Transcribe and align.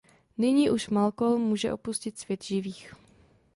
Nyní 0.37 0.69
už 0.69 0.89
Malcolm 0.89 1.41
může 1.41 1.73
opustit 1.73 2.19
svět 2.19 2.43
živých. 2.43 2.93